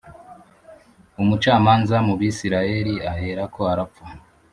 [1.21, 4.03] umucamanza mu Bisirayeli aherako arapfa